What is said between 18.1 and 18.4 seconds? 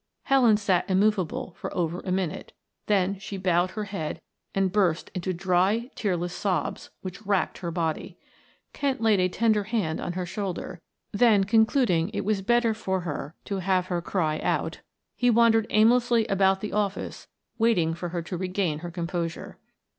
to